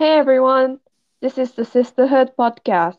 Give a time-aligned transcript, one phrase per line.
[0.00, 0.78] Hey everyone,
[1.20, 2.96] this is the Sisterhood Podcast.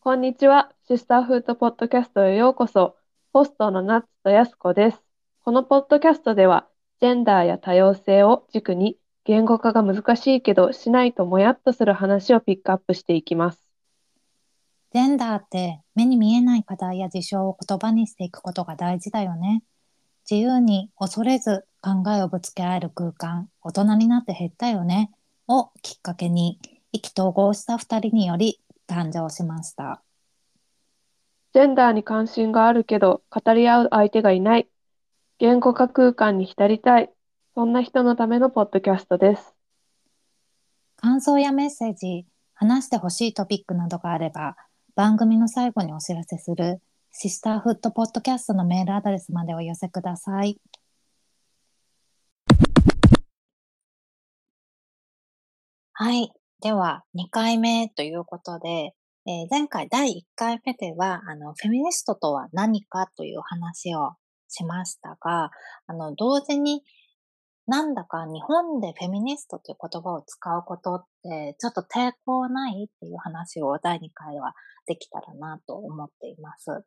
[0.00, 2.96] こんにちは、シスターフードポッドキャストへようこそ。
[3.34, 5.02] ホストのナッツとヤスコです。
[5.44, 6.66] このポッドキャストでは、
[7.02, 13.61] ジェンダーや多様性を軸に、言語化が難しいけど、しないともやっとする話をピックアップしていきます。
[14.92, 19.62] ジェンダーって目に見えない課題や事象を言葉にしていくことが大事だよね。
[20.30, 25.10] 自由に恐れず考えをぶつけ合える空間、大人になって減ったよね。
[25.48, 26.60] をきっかけに
[26.92, 30.02] 意気投合した二人により誕生しました。
[31.54, 34.68] ジェンダーに関心があるけど、語り合う相手がいない。
[35.38, 37.10] 言語化空間に浸りたい。
[37.54, 39.54] そんな人のためのポッドキャストです。
[40.96, 44.56] 感想やメッセージ、話してほしいトピックなどがあれば、
[44.94, 46.78] 番組の最後にお知らせする
[47.10, 50.60] シスターフットポッドキャストのメールアドレスまでお寄せください。
[55.94, 56.30] はい。
[56.60, 58.94] では、2回目ということで、
[59.26, 64.12] えー前回第1回目では、あの、フェミニストとは何かという話を
[64.48, 65.50] しましたが、
[65.86, 66.82] あの、同時に、
[67.72, 74.52] なんだか日本でフェミニストという言葉を使うことって、ちょっと抵抗ないっていう話を第2回は
[74.86, 76.84] できたらなと思っています。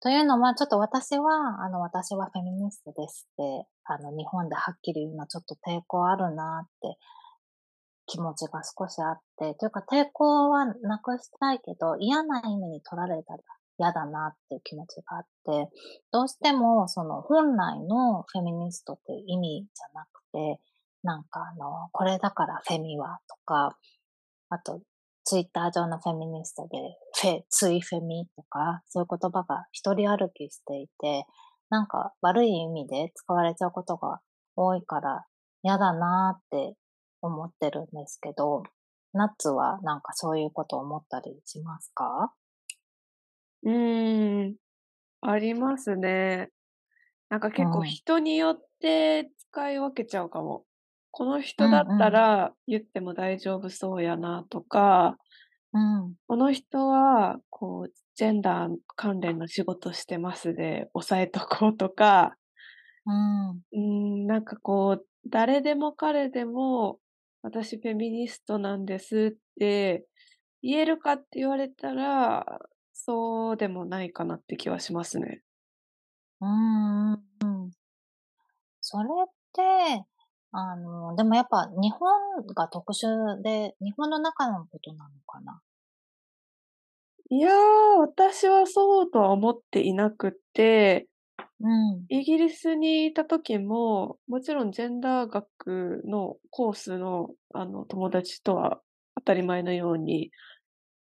[0.00, 6.98] というのは、ちょっと私は、あの、私はフェミニストですって、あの、日本ではっきり言うのはちょっと抵抗あるなって
[8.06, 13.38] 気持ちが少しあって、というか抵抗はなくしたいけど、嫌な意味に取られたら
[13.82, 15.68] 嫌だなっていう気持ちがあって、
[16.12, 20.60] どうしてもその本来のフェミニストって意味じゃなくて、
[21.02, 23.76] なんかあの、これだからフェミはとか、
[24.50, 24.80] あと、
[25.24, 26.78] ツイッター上のフェミニストで、
[27.20, 31.26] フェ、ツイフェミとか、そういう言葉が一人歩きしていて、
[31.70, 34.20] なんか悪い意味で使われちゃうことが
[34.56, 35.24] 多いから
[35.62, 36.76] 嫌だなーって
[37.22, 38.62] 思ってるんですけど、
[39.12, 42.32] ナッツはなんかそういうこと思ったりしますか？
[43.64, 44.56] うーん、
[45.22, 46.50] ありますね。
[47.30, 50.66] なんか結構うん人によって使い分けちゃうかも。
[51.12, 55.18] この人だったら言っても大丈夫そうやなとか、
[55.72, 56.16] うん。
[56.26, 62.36] この人はこうジェンダー関連の仕事してますで抑えとこうとか、
[63.06, 63.62] うん。
[63.72, 67.00] うーん、なんかこう、誰でも彼でも、
[67.42, 70.06] 私フェミニストなんですって
[70.62, 72.60] 言えるかって言われたら、
[73.04, 75.42] そうでもないかなって気はしますね。
[76.40, 77.12] うん。
[77.12, 77.70] うん。
[78.80, 80.06] それって、
[80.52, 85.60] あの、でもやっぱ日本が特殊で、日本の中のことなのかな？
[87.28, 91.08] いやー、私はそうとは思っていなくって、
[91.60, 92.04] うん。
[92.08, 98.80] イギリスにいた時も、もちろんジェンダー学のコースのあの友達とは
[99.16, 100.30] 当たり前のように、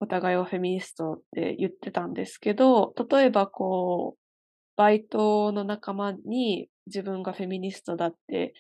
[0.02, 4.20] お互いをフェミニストって言ってたんですけど、例えばこう、
[4.76, 8.54] バイトの仲間に自分がフェミニストだって、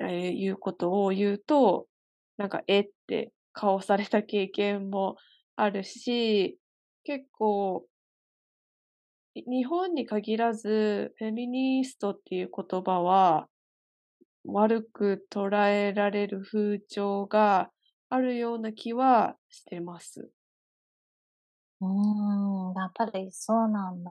[0.00, 1.86] えーいうことを言うと、
[2.38, 5.16] なんか、えって顔された経験も
[5.56, 6.58] あるし、
[7.04, 7.86] 結構、
[9.34, 13.46] 日本に限らず、フェミニストっていう言葉は、
[14.44, 17.70] 悪く捉えられる風潮が
[18.08, 20.30] あるような気はしてます。
[21.82, 24.10] うーん、やっぱりそうなんだ。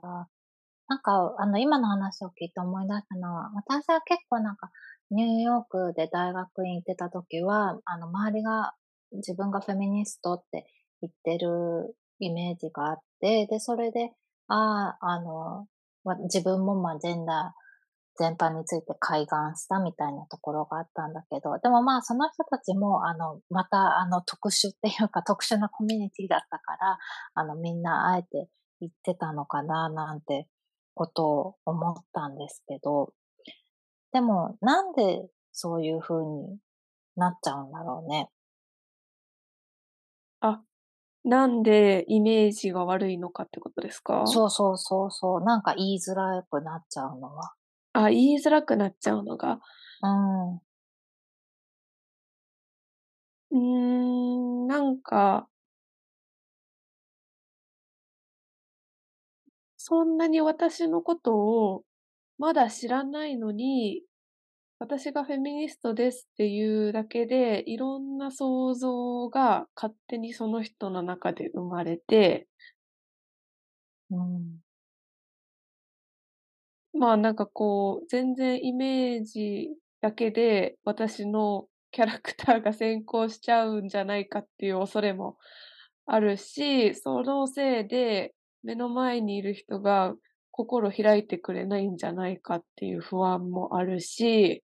[0.87, 4.71] なんか、あの、今の話を聞いて思い出したのは、私は結構なんか、
[5.11, 8.73] ニューヨークで大学院行ってた時は、あの、周りが
[9.13, 10.65] 自分がフェミニストって
[11.01, 14.11] 言ってるイメージがあって、で、それで、
[14.47, 15.67] ああ、あの、
[16.23, 17.60] 自分もまあ、ジェンダー
[18.17, 26.97] 全般について開眼したみたいなところがあったんだけど、でもまあ、その人たちも、あの、また、あの、特殊っていうか、 特殊なコミュニティだったから、
[27.33, 28.49] あの、みんなあえて
[28.79, 30.47] 言ってたのかな、なんて
[30.93, 33.13] ことを思ったんですけど、
[34.11, 36.57] でも、なんでそういう風に
[37.15, 38.29] なっちゃうんだろうね。
[40.41, 40.61] あ、
[41.23, 44.25] なんでイメージが悪いのかってことですか？
[44.25, 45.43] そうそうそうそう。
[45.43, 47.53] なんか言いづらくなっちゃうのは。
[47.93, 49.59] あ、言いづらくなっちゃうのが。
[50.03, 50.55] うん。
[50.55, 53.57] うー
[54.65, 55.47] ん、なんか、
[59.77, 61.83] そんなに私のことを
[62.37, 64.03] まだ知らないのに、
[64.79, 72.47] 私がフェミニストですっていうだけで、いろんな想像が勝手にその人の中で生まれて、
[74.11, 74.61] うん。
[76.93, 79.69] まあ、なんかこう、全然イメージ
[80.01, 85.37] だけで、私のキャラクターが先行しちゃうんじゃないかっていう恐れも
[86.05, 90.15] あるし、そのせいで、目の前にいる人が
[90.51, 94.63] 心開いてくれないんじゃないかっていう不安もあるし、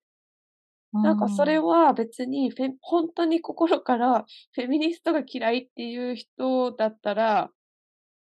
[0.93, 1.59] うなんかそれん。
[1.59, 7.51] は別にフェほんとに心からフェミニストが嫌いっていう人だったら、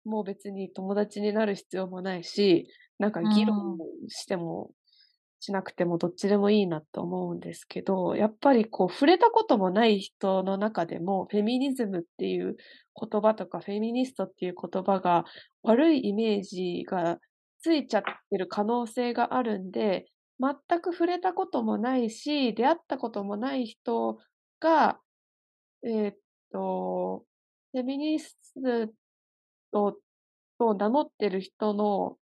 [0.05, 3.87] もう別に友達になる必要もないし、なんかう議論ん。
[4.09, 4.71] しても
[5.41, 12.57] しなくてもどっちでもいいなと思うんですけど、やっぱりこう触れたこともない人の中でも、フェミニズムっていう
[13.01, 15.25] 言葉とか、フェミニストっていう言葉が
[15.63, 17.19] 悪いイメージが
[17.61, 20.07] ついちゃってる可能性があるんで、
[20.41, 24.19] 全く触れたこともないし、出会ったこともない人
[24.59, 25.01] が、
[25.85, 26.17] えーっ
[26.53, 27.25] と、
[27.73, 28.37] フェミニス
[29.73, 29.99] ト
[30.59, 32.19] と名乗ってる人の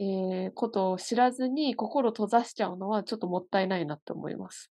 [0.00, 4.70] ええ、ことを知らずに心閉ざしちゃうのはちょっともったいないなって思います。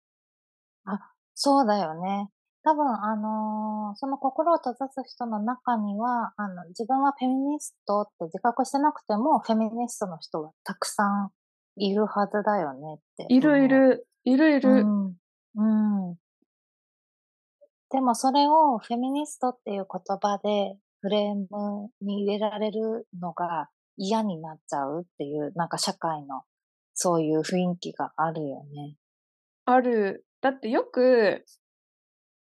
[0.85, 1.01] あ、
[1.35, 2.29] そうだよね。
[2.63, 11.31] 多分あの、その心を閉ざす人の中には、あの、自分はフェミニストって自覚してなくても、フェミニストの人はたくさん
[11.77, 14.71] いるはずだよねっているい思る、いるいう。
[14.71, 14.85] うる。
[14.85, 15.17] ん。
[15.57, 16.17] うん。
[17.91, 26.43] でもそれをフェミニストっていう言葉でフレームに入れられるのが嫌になっちゃうっていう、なんか社会の
[26.95, 28.97] そういう雰囲気があるよね。
[29.65, 30.25] ある。
[30.41, 31.45] だってよく、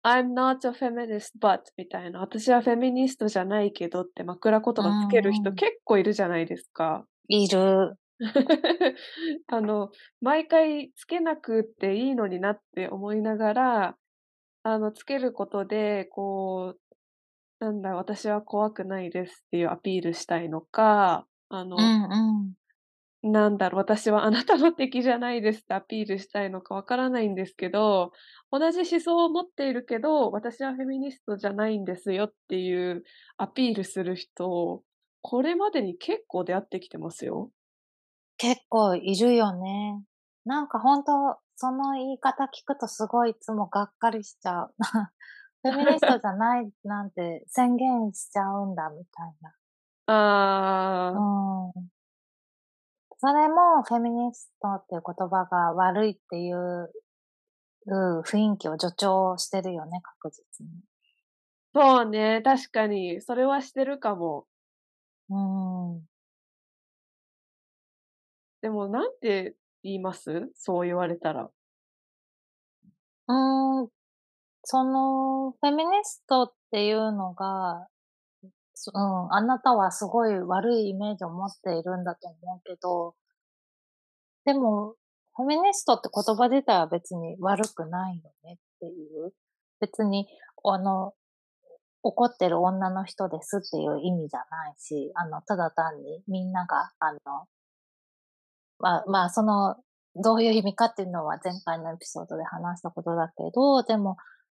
[0.03, 5.51] I'm not a feminist but みたいな、私はフェミニストじゃないけどって枕言う葉つける人。
[5.53, 7.05] 結構いるじゃないですか。
[7.27, 7.97] いる。
[9.47, 9.91] あの、
[10.21, 13.97] 毎回つけなくっていいのになって思いながら、
[14.63, 16.95] あの、つけることで、こう、
[17.59, 22.53] なんだ、私は怖くないですっていうアピールしたいのか、あのうんうん。
[23.23, 28.11] なんだろう、私はあなたの 敵じゃないですってアピールしたいのかわからないんですけど、
[28.51, 33.03] 同じ思想を持っているけど、私はフェミニストじゃないんですよっていう
[33.37, 34.83] アピールする人、
[35.21, 37.51] これまでに結構出会ってきてますよ。
[38.37, 40.03] 結構いるよね。
[40.45, 41.11] なんかほんと、
[41.55, 44.73] その言い方聞くとすごいいつもがっかりしちゃう。
[45.63, 49.53] フェミニストじゃないなんて宣言しちゃうんだみたいな。
[50.07, 51.09] うあ
[51.75, 51.89] あ、ん。
[53.19, 56.91] それもフェミニストっていう言葉が悪いっていう、
[57.87, 60.71] う雰囲気を助長してるよね、確実に。
[61.75, 64.47] そうね、確かに、それはしてるかも。
[65.29, 66.07] うーん。
[68.63, 70.49] でもなんて言います？
[70.55, 71.49] そう言われたら。
[73.29, 73.89] うーん、
[74.63, 77.96] その、フェミニストっていうのが、そ
[78.93, 83.15] うん、あなたはすごい悪いイメージを持っているんだと思うけど、
[84.45, 84.95] でも、
[85.35, 88.89] フェミニストって言葉自体は別に悪くないよねってい
[89.25, 89.33] う。
[89.79, 90.27] 別に、
[90.63, 91.13] あの、
[92.01, 97.19] 怒ってる女の人ですっていう意味じゃないし、あの、ただ単にみんなが、あの、
[98.79, 99.75] まあまあ、その、
[100.15, 104.17] どういう意味かっていうのは前回のエピソードで話したことだけど、でも、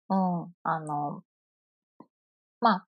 [0.10, 1.24] うん、あの、
[2.62, 2.88] まあ、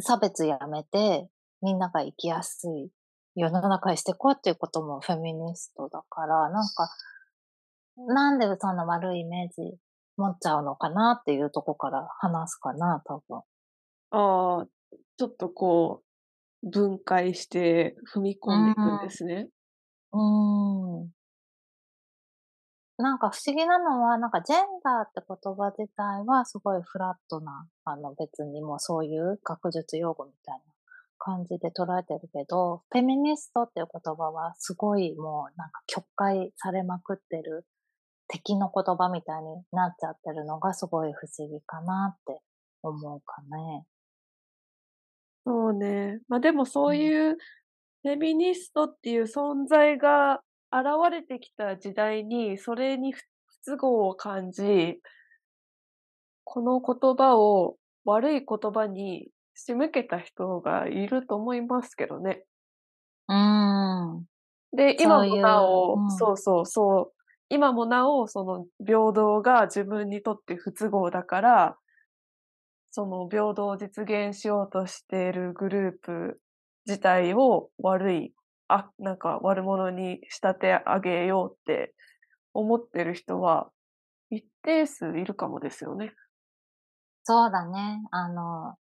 [0.00, 1.28] 差別やめて、
[1.62, 2.90] みんなが生きやすい
[3.34, 6.88] 世の中にしていこうっていうこともフェミニストだから、なんか、
[7.96, 9.76] なんでそんな悪いイメージ
[10.16, 13.42] 持っちゃうのかなっていうとこから話すかな、多分。
[14.10, 14.66] ああ、
[15.18, 16.02] ちょっとこ
[16.62, 19.10] う、分解して踏みう込んでいくんで。
[19.10, 19.48] すね。
[20.12, 21.15] うーん。
[22.98, 30.60] なんか不思議なのは、なんかジェンダーって言葉自体はすごいフラットな、あの別にもうそういう学術用語みたいな
[31.18, 37.66] 感じで捉えてるけど、フェミニストっていう言葉はすごいもうなんか曲解されまくってる
[38.28, 42.40] 敵の言葉みたいになっちゃってるのがすごい不思議かなって
[42.82, 43.84] 思うかね。
[45.44, 46.20] そうね。
[46.28, 46.92] ま、でもそうん。
[46.92, 47.36] ういう
[48.02, 53.22] フェミニストっていう存在が現れてきた時代に、それに不
[53.64, 55.00] 不都合を感じ、
[56.44, 62.46] この言葉を悪い言葉に仕向けた人がいると思いますけどね。
[63.28, 64.26] うーん。
[64.72, 66.30] で、今もそういう、なおうん。
[66.30, 67.14] そうそうそう、
[67.48, 71.78] 今もなおその平等が自分にとって不都合だから
[72.90, 76.40] その平等を実現しようとしているグループ
[76.86, 78.34] 自体を悪い、
[78.68, 81.94] あ、なんか悪者に仕立て上げようって
[82.54, 83.70] 思ってる人は
[84.30, 86.14] 一定数いるかもですよね。
[87.24, 88.02] そうだね。
[88.12, 88.76] あの、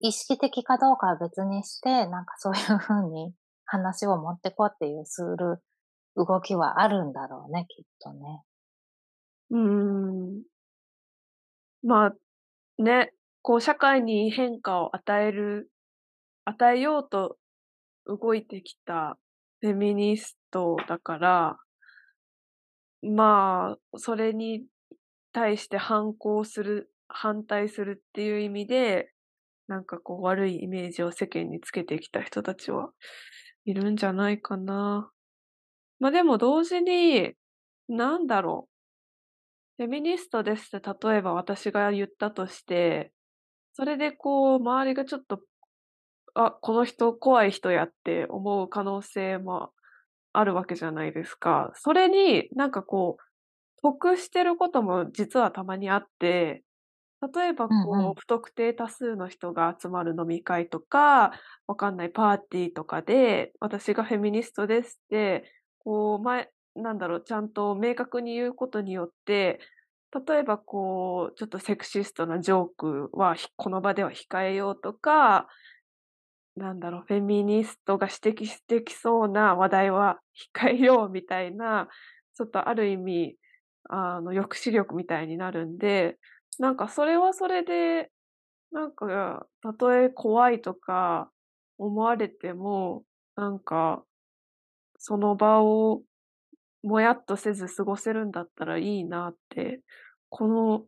[0.00, 3.34] 意識的かどうかは別にして、なんかそういう風に
[3.66, 5.62] 話を持ってこうっていうする
[6.16, 8.42] 動きはあるんだろうね、きっとね。
[9.50, 10.42] うーん。
[11.82, 12.14] まあ、
[12.82, 15.70] ね、こう社会に変化を与える
[16.44, 17.36] 与えようと
[18.06, 19.18] 動いてきた
[19.60, 21.58] フェミニストだから
[23.02, 24.64] まあ、それに
[25.32, 29.10] 対して反抗する反対するっていう意味で、
[29.68, 32.90] なんかこう悪いイメージを世間につけてきた人たちは
[33.64, 35.10] いるんじゃないかな。
[35.98, 37.32] まあ、でも同時に、
[37.88, 38.68] なんだろ
[39.78, 39.82] う。
[39.82, 43.12] フェミニストですって例えば私が言ったとして、
[43.72, 45.40] それでこう周りがちょっと、
[46.34, 49.72] あ、この人怖い人やって思う可能性も
[50.32, 51.72] あるわけじゃないですか。
[51.74, 53.22] それになんかこう、
[53.82, 56.62] 得してることも実はたまにあって
[57.34, 58.14] 例えばこう、うんうん。
[58.14, 61.32] 不特定多数の人が集まる飲み会とか、
[61.66, 65.44] わかんないパーティーとかで、私がフェミニストですって、
[65.80, 69.60] こう、前なんだろう、ちゃんと明確に言うことによって、
[70.26, 75.46] 例えばこう、ちょっとセクシストなジョークは、ひこの場では控えようとか、
[76.56, 80.20] なんだろう、フェミニストが指摘してきそうな話題は
[80.54, 81.88] 控えようみたいな、
[82.34, 83.36] ちょっとある意味、
[83.88, 86.18] あの、抑止力みたいになるんで、
[86.58, 88.10] なんかそれはそれで、
[88.72, 91.30] なんか、たとえ怖いとか
[91.78, 93.04] 思われても、
[93.36, 94.04] なんか、
[94.98, 96.02] その場を
[96.82, 99.82] もやっとせず過ごせるんだったらいいなって、
[100.30, 100.86] この、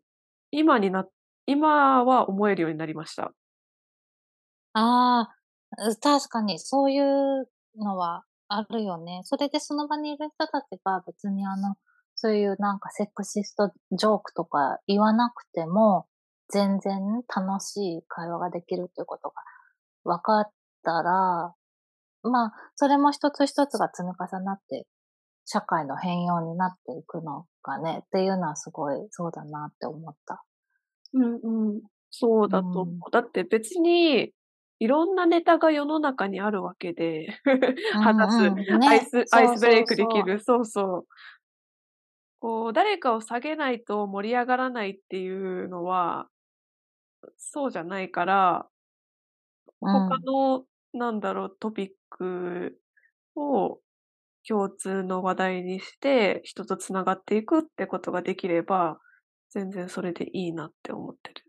[0.50, 1.07] 今にな
[1.47, 3.35] 今は思えるようになりました。
[4.75, 5.42] ああ、
[6.00, 9.23] 確かにそういうのはあるよね。
[9.25, 11.76] それでその場にいる人たちが別にあの、
[12.14, 16.07] そういうなんかセクシストジョークとか言わなくても、
[16.49, 17.00] 全然
[17.35, 19.35] 楽しい会話ができるっていうことが
[20.05, 20.50] 分かっ
[20.85, 21.55] たら、
[22.25, 24.87] まあ、それも一つ一つが積み重なって、
[25.45, 30.45] 社会の変容になっていくのがね、っていうのはすごいそうだなって思った。
[31.14, 31.81] うんうん。
[32.11, 32.97] そうだと思うん。
[32.99, 33.00] う。
[33.11, 34.33] だって別に、
[34.83, 37.29] いろんなネタが世の中にあるわけで、
[37.95, 38.57] う話す、んうん。
[38.81, 39.95] ね、アイスアイスブレイク。
[39.95, 41.07] できる、そうそう。
[42.41, 46.29] こう、誰かを下げないと盛り上がらないっていうのは、
[47.37, 48.69] そうじゃないから、
[49.81, 50.09] うん。
[50.09, 52.81] 他の、なんだろう、トピック
[53.37, 53.81] を
[54.47, 58.99] 共通の話題にして、人と繋がっていくってことができれば、
[59.51, 61.45] 全然それでいいなって思ってる。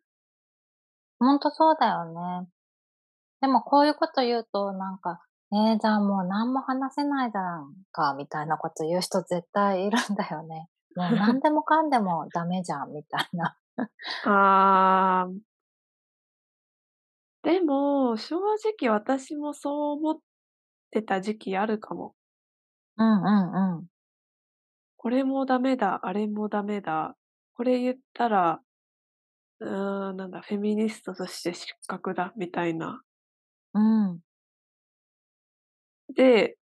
[1.18, 2.06] ほんとそうだよ
[2.44, 2.48] ね。
[3.44, 5.20] でもこういうこと言うと、なんか、
[5.52, 10.70] ええ、じゃあもう何も話せないじゃんか、みたいなこと言う人絶対いるんだよね。
[10.96, 13.58] もう何でもかんでもダメじゃんみたいな。
[14.24, 15.30] ああ。
[17.44, 18.38] でも、正
[18.80, 20.18] 直私もそう思っ
[20.92, 22.16] てた時期あるかも。
[22.96, 23.88] うんうんうん。
[24.96, 27.18] これもダメだ、あれもダメだ、
[27.56, 28.62] これ言ったら、
[29.60, 33.02] うーん、なんだ、フェミニストとして失格だみたいな。
[33.74, 34.20] うん。
[36.14, 36.58] で、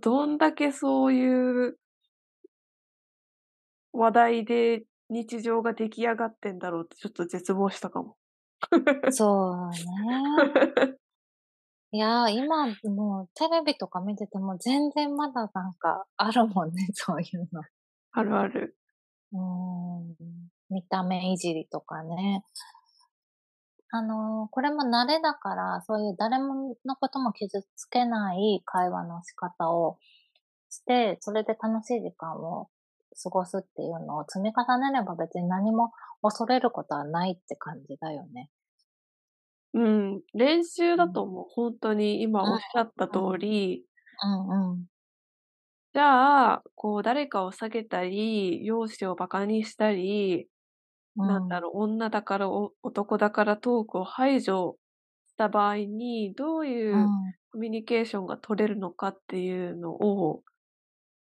[0.00, 1.78] どんだけそういう
[3.92, 8.16] 話題で日常が出来上がってんだろうってちょっと絶望したかも。
[9.10, 10.98] そうね。
[11.90, 17.62] いや、今もうテレビとか見てても全然まだなんかあるもんね、 そういうの。
[18.12, 18.76] あるある。
[19.32, 20.16] うーん、
[20.68, 22.44] 見た目いじりとかね。
[23.90, 29.98] あの、これも慣れだから、そういう誰ものことも傷つけない会話の仕方を
[30.70, 32.68] して、それで楽しい時間を
[33.22, 35.92] 過ごすっていうのを積み重ねれば別に何も
[36.22, 38.50] 恐れることはないって感じだよね。
[39.74, 41.04] うん、練習うん。
[41.04, 41.46] だと思う。
[41.48, 43.38] ほんとに今おっしゃった通うん、うん。
[43.38, 43.84] り
[44.22, 44.86] うんうん。
[45.94, 50.48] じゃあ、こう誰かを下げたり、容姿を馬鹿にしたり、うん。
[51.26, 54.78] なんだろう、女だから、お男だからトークを排除
[55.28, 57.34] した場合に、どういううん。
[57.52, 60.42] コミュニケーションが取れるのかっていうのを、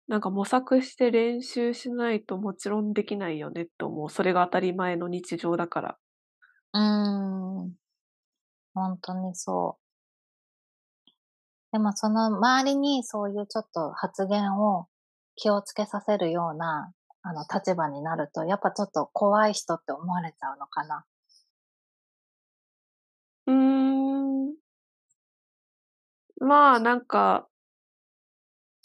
[0.08, 4.10] なんか模索して練習しないともちろんできないよねと思う。
[4.10, 6.00] それが当たり前の日常だから。
[6.74, 7.76] うーん。
[8.74, 9.82] ほんとにそう。
[11.72, 14.88] でもその周りにそういうちょっと発言を
[15.36, 21.06] 気をつけさせるような、あの、立場になると、やっぱちょっと怖い人って思われちゃうのかな。
[23.48, 23.54] うー
[24.52, 24.56] ん。
[26.42, 27.48] まあ、なんか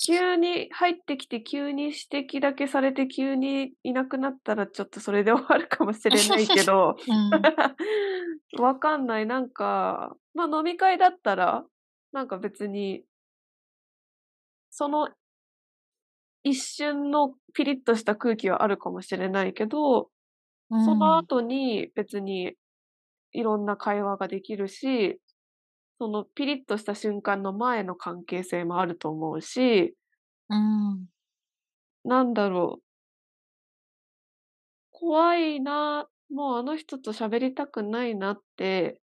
[0.04, 1.96] 急に入ってきて、急に指
[2.36, 7.42] 摘だけされて、急にいなくなったら、ちょっとそれで終わるかもしれないけど、 うん。
[8.60, 11.64] わかんない、なんか、ま、飲み会だったら、
[12.12, 13.04] なんか別に
[14.70, 15.08] その
[16.44, 20.10] 一瞬のピリッとした空気はあるかもしれないけど、
[20.70, 21.18] うそのん。
[21.18, 22.56] 後に別に
[23.32, 25.20] いろんな会話ができるし、
[25.98, 29.96] そのピリッとした瞬間の前の関係性もあると思うし、
[30.48, 31.08] うん。
[32.04, 32.84] なんだろう、
[34.90, 39.02] 怖いな、もうあの人と喋りたくないなって、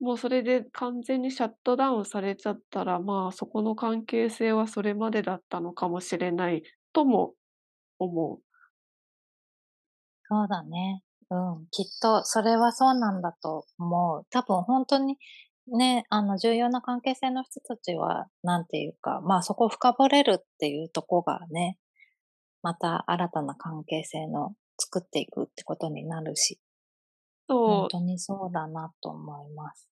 [0.00, 6.62] もうそれで完全にシャットダウンされちゃったら、まあ、そこの関係性はそれまでだったのかもしれない
[6.92, 7.34] とも
[7.98, 8.38] 思う。
[10.28, 11.02] そうだね。
[11.30, 14.26] うん、きっとそれはそうなんだと思う。
[14.30, 15.16] 多分ほんとに、
[15.66, 21.76] ね、あの、重要な関係性の人たちは、なんていうか、まあ、そこを深掘れるっていうとこがね、
[22.62, 26.58] また新たな関係性の作っていくってことになるし、
[27.48, 29.88] そう、とにそうだなと思います。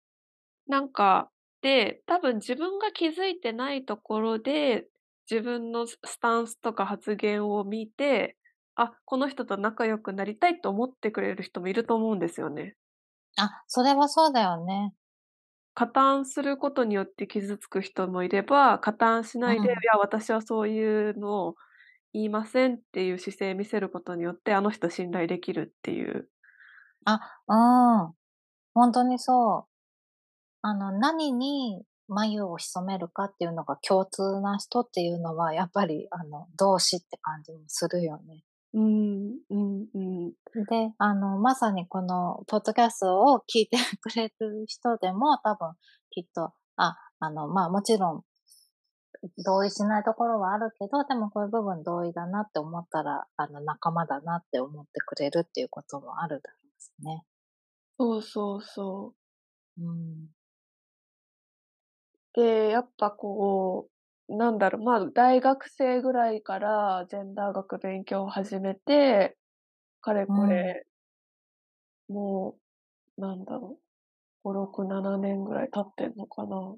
[0.69, 1.31] なんか、
[1.63, 4.89] で、多分自分が気づいてないところで、
[5.31, 8.37] 自分のススタンスとか発言を見て、
[8.77, 12.77] あ、この人と仲良くなりたいと思ってくれる人もいると思うんですよね。
[13.39, 14.95] あ、それはそうだよね。
[15.75, 19.87] 加担することによって傷つく人もいれば、加担しないで、いうん。
[19.93, 21.55] や、私はそういうのを
[22.15, 26.31] 言いませんっていう姿勢見せることによって、あの人信頼できるっていう。
[27.07, 28.15] あ、うん。
[28.75, 29.71] ほんとにそう。
[30.63, 38.43] あの、何に眉を潜めるかっていうのが共通な人っていうのは、やっぱり、あの、同志って感じもするよね。
[38.75, 40.31] うん、うんうん。
[40.69, 45.75] で、あの、まさにこのポッドキャストを聞いてくれる人でも、多分
[46.11, 48.25] きっと、あ、あの、まあ、もちろん
[49.45, 57.23] 同意しないところはあるけど、でもこういう部分同意だなって思ったら、あの、仲間だなって思ってくれるっていうこともあるだろうしね。
[57.99, 59.15] そうそうそ
[59.79, 59.83] う。
[59.83, 60.29] うん。
[62.35, 63.89] で、やっぱこ
[64.29, 69.37] う、なんだろう、まあ、大学生ぐらいからジェンダー学勉強を始めて、
[70.03, 70.27] かれうん。
[70.29, 70.87] これ、
[72.09, 72.59] も
[73.19, 73.85] う、なんだろう、
[74.45, 76.77] 5、6、7年ぐらい経ってんのかな。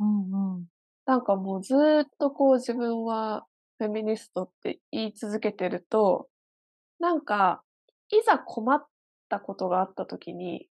[0.00, 0.66] うんうん。
[1.06, 3.46] なんかもうずっとこう自分は
[3.78, 6.28] フェミニストって言い続けてると、
[7.00, 7.62] なんか、
[8.10, 8.86] いざ困っ
[9.28, 10.68] たことがあった時に、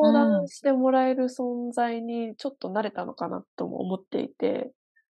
[0.00, 0.48] う相談ん。
[0.48, 4.72] してもらえる存在にちょっと慣れたのかなとも思っていて、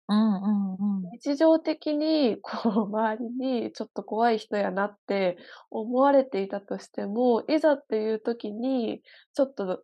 [0.07, 1.19] うんうんうん。
[1.21, 5.37] 日常的にこう周りにちょっと怖い人やなって
[5.71, 9.01] 思われていたとしても、いざっていう時に、
[9.33, 9.83] ちょっと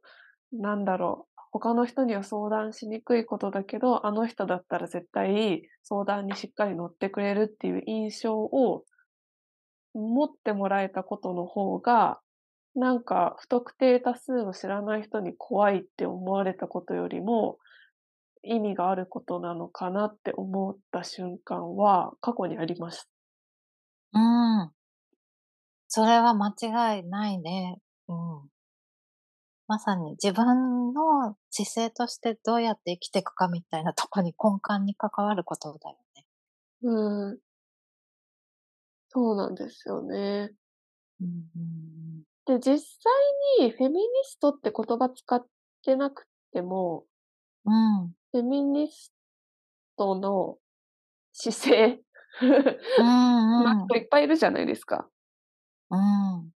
[0.54, 8.86] なんだろう、他の人には相談しにくいことだけど、あの人だったら絶対相談にしっかり乗ってくれるっていう印象を
[9.96, 12.22] 持ってもらえたことの方が、
[12.76, 17.58] なんか不特定多数の知らない人に怖いって思われたことよりも、
[18.44, 23.10] 意味があることなのかなって思った瞬間は過去にありました。
[24.14, 24.18] う
[24.66, 24.72] ん。
[25.88, 27.80] それは間違いないね。
[28.08, 28.50] うん。
[29.68, 36.26] まさに自分の姿勢としてどうやって生きていくかみたいなとこに根幹に関わることだよね。
[36.84, 37.40] うーん、
[39.10, 40.52] そうなんですよね。
[41.22, 42.80] うんうんで、実際
[43.60, 45.46] にフェミニストって言葉使っ
[45.84, 47.06] てなくても、
[47.66, 48.02] うん。
[48.02, 48.08] うん。
[48.32, 49.14] フェミニス
[49.98, 50.58] トの
[51.34, 52.00] 姿勢
[52.42, 52.44] う
[53.64, 53.88] なんうん。
[53.88, 55.10] 人いっぱいいるじゃないですか。
[55.90, 56.52] うん。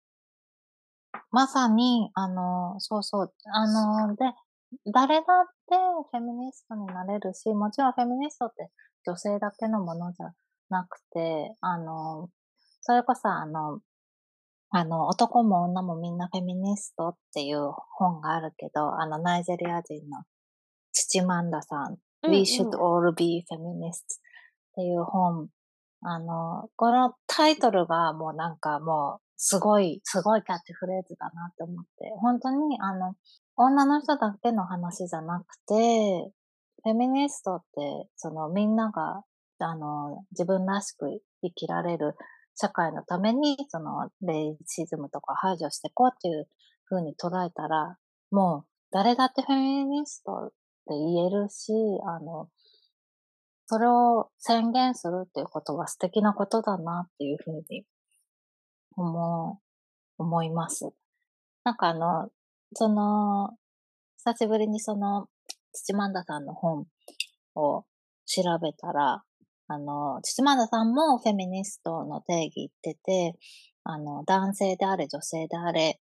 [1.31, 4.25] まさに、あの、そうそう、あの、で、
[4.92, 5.77] 誰だって
[6.11, 8.70] フェミニストになれるし、もちろんフェミニストって
[9.07, 10.33] 女性だけのものじゃ
[10.70, 12.31] なくて、あの、
[12.81, 13.81] それこそあの
[14.71, 20.25] あの、男も女もみんなフェミニストっていう本があるけど、あの、ナイジェリア人の
[20.93, 22.75] チチマンダさん、う We ん should うん。
[22.75, 23.95] all be feminists っ
[24.75, 25.49] ていう本。
[26.03, 33.15] あの、このタイトルがもうなんかもう、すごい、すごいキャッチフレーズだなって思って、本当にあの、
[33.57, 36.33] 女の人だけの話じゃなくて、
[36.83, 39.23] フェミニストって、そのみんなが、
[39.59, 41.09] あの、自分らしく
[41.43, 42.15] 生きられる
[42.57, 46.49] 社会のために、その、レイシズムとか排除していこうっていう
[46.88, 47.99] 風に捉えたら、
[48.31, 50.55] もう誰だってフェミニストって
[50.90, 51.73] 言えるし、
[52.07, 52.49] あの、
[53.66, 57.85] それを宣言するっていうことは素敵なことだなっていう風に
[58.97, 60.90] 思う思います。
[61.64, 62.31] なんかあの、
[62.75, 63.51] その、
[64.19, 65.29] 久しぶりにその、
[65.73, 66.87] 土マンダさんの本
[67.55, 67.85] を
[68.25, 69.25] 調べたら、
[69.69, 73.39] あの、土マンダさんもフェミニストの定義言ってて、
[73.85, 76.01] あの、男性であれ女性であれ、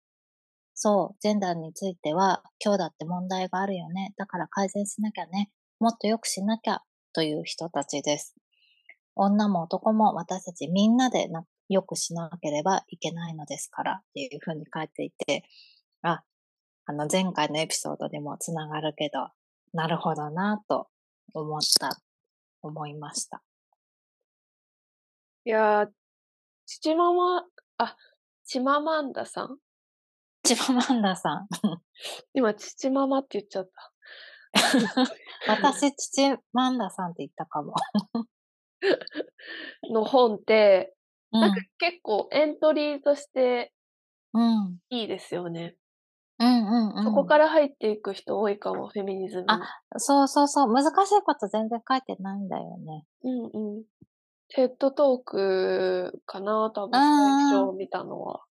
[0.73, 4.13] そう、ジェンダーについては、今日だって問題があるよね。
[4.17, 5.51] だから改善しなきゃね。
[5.79, 6.81] もっと良くしなきゃ
[7.13, 8.35] という人たちです。
[9.15, 15.43] 女も男も私たちみんなでなよくしなければいけないのですからっていうふうに書いていて、
[16.01, 16.23] あ、
[16.85, 19.27] あの前回のエピソードでもつながるけど、
[19.73, 20.87] なるほどなと
[21.33, 22.01] 思った、
[22.61, 23.43] 思いました。
[25.49, 25.87] いやー、
[26.67, 27.43] 父ママ、
[27.79, 27.97] あ、
[28.45, 29.57] チママンダさん？
[30.43, 31.47] チママンダさん。
[32.35, 33.91] 今、父ママって言っちゃった。
[35.49, 37.73] 私、父マンダさんって言ったかも。
[39.91, 40.95] の本って、
[41.31, 43.73] なんか結構エントリーとして
[44.91, 45.77] いいですよね。
[46.37, 47.03] うんうんうん。
[47.05, 50.71] そこから入っていく人多いかも、フェミニズムあ、そうそうそう。
[50.71, 53.07] 難しいこと全然書いてないんだよね。
[53.23, 53.45] うん
[53.77, 53.83] うん。
[54.49, 58.41] テッドトークかな多分最初見たのは。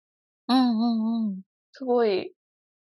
[0.48, 1.42] うんうんうん。
[1.72, 2.32] すごい、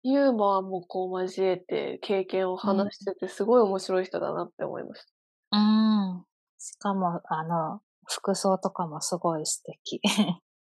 [0.03, 5.05] ユーモアもこう交えて経験を話してて、すごい面白い人だなって思いまし
[5.51, 5.59] た。
[5.59, 6.25] うん。
[6.59, 10.01] しかも、あの、服装とかもすごい素敵。